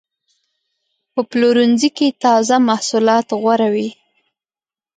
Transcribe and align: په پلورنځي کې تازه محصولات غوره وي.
په 1.13 1.21
پلورنځي 1.31 1.89
کې 1.97 2.07
تازه 2.23 2.55
محصولات 2.69 3.27
غوره 3.41 3.69
وي. 3.73 3.89